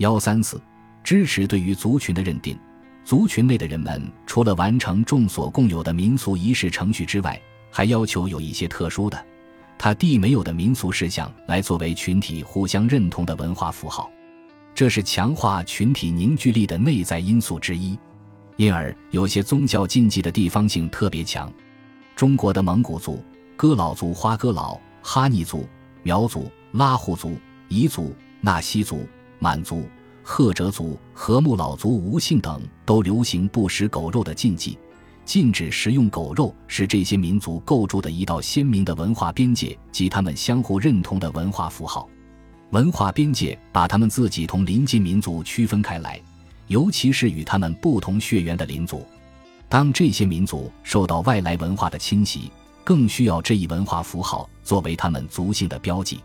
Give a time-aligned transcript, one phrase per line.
[0.00, 0.58] 幺三四，
[1.04, 2.58] 支持对于族群的认定。
[3.04, 7.38] 族群内的人们除了完成众所共有的民俗仪式程序之外，
[7.70, 9.26] 还要求有一些特殊的、
[9.76, 14.10] 他地没有的民俗事项来作为群体互相认同的文化符号。
[14.74, 17.98] 这是强化群体凝聚力的内在因素之一。
[18.56, 21.52] 因而，有些宗教禁忌的地方性特别强。
[22.16, 23.22] 中国的蒙古族、
[23.54, 25.68] 哥老族、花哥老、哈尼族、
[26.02, 27.36] 苗族、拉祜族、
[27.68, 29.06] 彝族、纳西族、
[29.40, 29.88] 满族。
[30.22, 34.78] 赫哲族和木老族吴姓等都流行不食狗肉的禁忌，
[35.24, 42.08] 禁止食用狗肉是这些民族构筑的一道鲜明的文化边界及他们相互认同的文化符号。
[42.70, 46.20] 文化边界把他们自己同邻近民族区分开来，
[46.68, 49.04] 尤其是与他们不同血缘的邻族。
[49.68, 52.52] 当这些民族受到外来文化的侵袭，
[52.84, 56.20] 更需要这一文化符号作为他们族性的标记。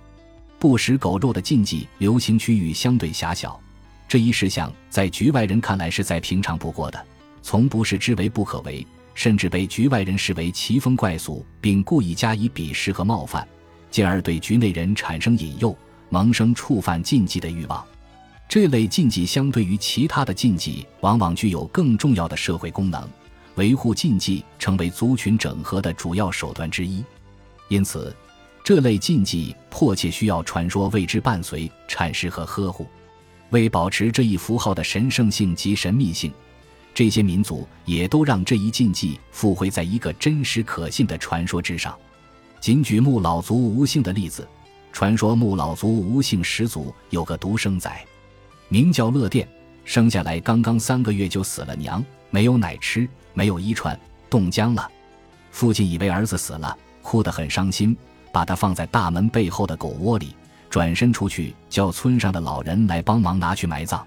[0.66, 3.62] 不食狗肉的禁忌流行区域相对狭小。
[4.08, 7.06] 这一事项在局外人看来是再平常不过的，
[7.44, 13.48] 从不视之为不可为，甚至被局外人视为奇风怪俗，并故意加以鄙视和冒犯，
[13.92, 15.78] 进而对局内人产生引诱，
[16.10, 17.86] 萌生触犯禁忌的欲望。
[18.50, 23.08] 这类禁忌相对于其他的禁忌，往往具有更重要的社会功能，
[23.54, 27.06] 维护禁忌成为族群整合的主要手段之一。
[27.68, 28.16] 因此，
[28.66, 32.88] 这类禁忌迫切需要传说为之伴随、阐释和呵护。
[33.52, 36.34] 为保持这一符号的神圣性及神秘性，
[36.92, 41.96] 这些民族也都让这一禁忌附会在一个真实可信的传说之上。
[42.60, 44.48] 仅举木老族吴姓的例子，
[44.92, 47.96] 传说木老族吴姓始祖有个独生仔，
[48.68, 49.48] 名叫乐殿，
[49.84, 54.90] 生下来刚刚三个月就死了娘，没有奶吃，没有衣穿，冻僵了。
[55.52, 57.96] 父亲以为儿子死了，哭得很伤心，
[58.36, 60.36] 把它放在大门背后的狗窝里。
[60.70, 64.06] 转身出去，叫村上的老人来帮忙拿去埋葬。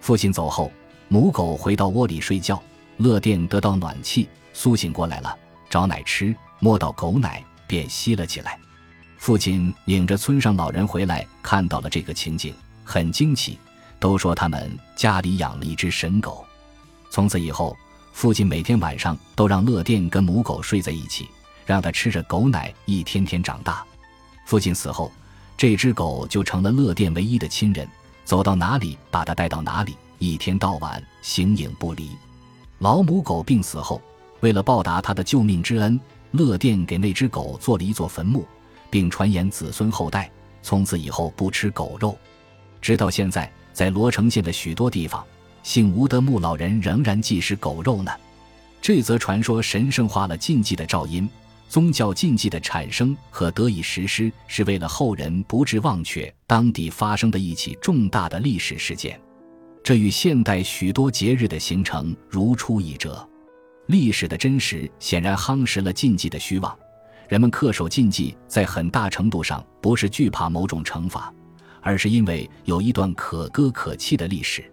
[0.00, 0.72] 父亲走后，
[1.08, 2.58] 母狗回到窝里睡觉。
[2.96, 5.36] 乐殿得到暖气，苏醒过来了，
[5.68, 8.58] 找奶吃，摸到狗奶便吸了起来。
[9.18, 13.58] 父亲领着村上老人回来，看到了这个情景，很惊奇，
[14.00, 16.42] 都说他们家里养了一只神狗。
[17.10, 17.76] 从此以后，
[18.14, 21.28] 父亲每天晚上都让乐殿跟母狗睡在一起，
[21.68, 23.84] 让它吃着狗奶，一天天长大。
[24.46, 25.12] 父亲死后。
[25.60, 27.84] 这只狗就成了乐殿唯一的亲人，
[28.24, 32.10] 走到哪里把它带到哪里，一天到晚形影不离。
[32.78, 34.00] 老母狗病死后，
[34.38, 35.98] 为了报答他的救命之恩，
[36.30, 38.46] 乐殿给那只狗做了一座坟墓，
[38.88, 40.30] 并传言子孙后代
[40.62, 42.16] 从此以后不吃狗肉。
[42.80, 45.24] 直到现在，在罗城县的许多地方，
[45.64, 48.12] 姓吴的穆老人仍然忌食狗肉呢。
[48.80, 51.28] 这则传说神圣化了禁忌的噪音。
[51.68, 59.20] 宗教禁忌的产生和得以实施，是为了后人不致忘却当地发生的一起重大的历史事件。
[59.84, 63.26] 这与现代许多节日的形成如出一辙。
[63.86, 66.76] 历史的真实显然夯实了禁忌的虚妄。
[67.28, 71.32] 人们恪守禁忌，在很大程度上不是惧怕某种惩罚，
[71.82, 74.64] 而是因为有一段可歌可泣的历史。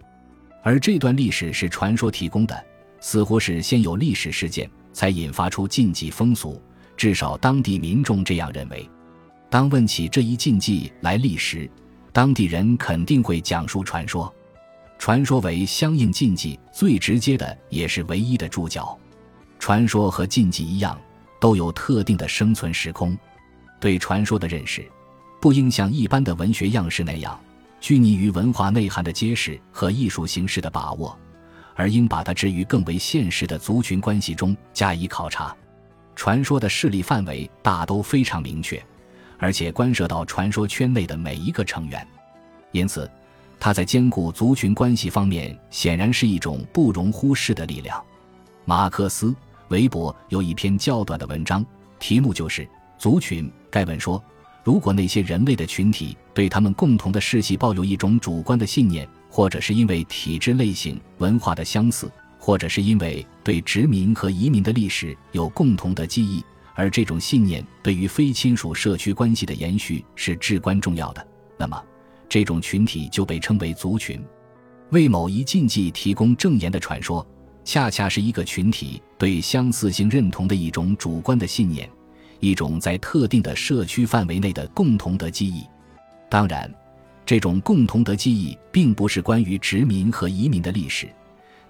[0.62, 2.64] 而这段历史是传说提供的，
[3.00, 6.60] 似乎是先有历史事件，才引发出禁忌风俗。
[6.96, 8.88] 至少当地民众这样认为。
[9.48, 11.70] 当问起这一禁忌来历时，
[12.12, 14.32] 当地人肯定会讲述传说。
[14.98, 18.98] 传说为相应禁忌最直接的，也是唯一的注脚。
[19.58, 20.98] 传说和禁忌一样，
[21.38, 23.16] 都有特定的生存时空。
[23.78, 24.84] 对传说的认识，
[25.40, 27.38] 不应像一般的文学样式那样
[27.78, 31.16] 拘泥于文化内涵的揭示和艺术形式的把握，
[31.74, 35.54] 而应把它置于更为现实的族群关系中加以考察。
[36.16, 38.82] 传说的势力范围大都非常明确，
[39.38, 42.04] 而且关涉到传说圈内的每一个成员，
[42.72, 43.08] 因此，
[43.60, 48.02] 它在兼顾族群关系方面显然是一种不容忽视的力量。
[48.64, 49.26] 马克思·
[49.68, 51.64] 韦伯有一篇较短的文章，
[51.98, 52.66] 题目就是
[52.98, 53.48] “族群”。
[53.70, 54.20] 该文说，
[54.64, 62.10] 如果那些人类的群体对他们共同的世系抱有一种主观的信念，或者是因为体质类型、文化的相似。
[62.46, 66.44] 或者是因为对殖民和移民的历史有共同的记忆，
[66.76, 71.26] 而这种信念对于非亲属社区关系的延续是至关重要的。
[71.58, 71.82] 那么，
[72.28, 74.24] 这种群体就被称为族群。
[74.90, 77.26] 为某一禁忌提供证言的传说，
[77.64, 81.90] 恰恰是一个群体对相似性认同的一种主观的信念，
[82.38, 85.64] 一种在特定的社区范围内的共同的记忆。
[86.30, 86.72] 当然，
[87.24, 91.08] 这种共同的记忆并不是关于殖民和移民的历史。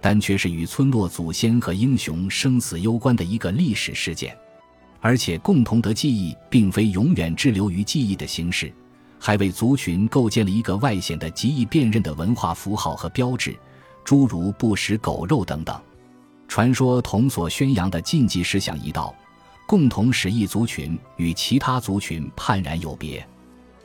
[0.06, 4.38] 但却是与村落祖先和英雄生死攸关的一个历史事件，
[5.00, 8.72] 而且共同的记忆并非永远滞留于记忆的形式，
[9.18, 13.58] 还为族群构建了一个外显的极易辨认的文化符号和标志，
[14.04, 15.76] 诸如不食狗肉等等。
[16.46, 19.12] 传说同所宣扬的禁忌思想一道，
[19.66, 23.26] 共同使一族群与其他族群判然有别。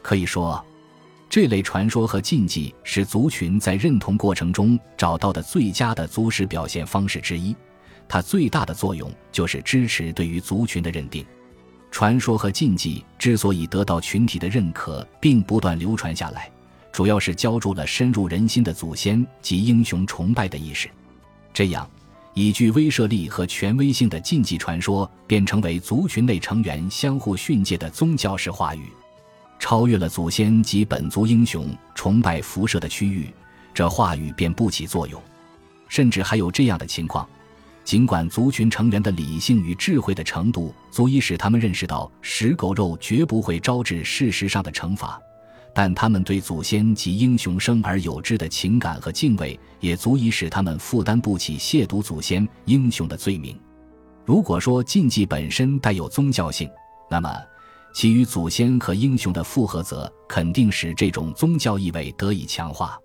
[0.03, 0.63] 可以说，
[1.31, 7.55] 这类传说和禁忌是族群在认同过程中找到的最佳的族史表现方式之一。
[8.05, 11.25] 它最大的作用就是支持对于族群的认定。
[11.89, 16.51] 传说和禁忌之所以得到群体的认可，并不断流传下来，
[16.91, 20.89] 主要是浇筑了深入人心的祖先及英雄崇拜的意识。
[21.53, 21.89] 这样，
[22.33, 28.89] 以具威慑力和权威性的禁忌传说，便成为族群内成员相互训诫的宗教式话语，
[29.61, 33.31] 超越了祖先及本族英雄崇拜辐射的区域，
[33.75, 35.21] 这话语便不起作用。
[35.87, 37.29] 甚至还有这样的情况。
[37.83, 45.21] 尽管族群成员的理性与智慧的程度足以使他们认识到食狗肉绝不会招致事实上的惩罚，
[45.75, 53.55] 但他们对祖先及英雄生而有之的情感和敬畏，也足以使他们负担不起亵渎祖先英雄的罪名。
[54.25, 56.67] 如果说禁忌本身带有宗教性，
[57.09, 57.31] 那么
[57.93, 62.97] 其与祖先和英雄的复合则肯定使这种宗教意味得以强化。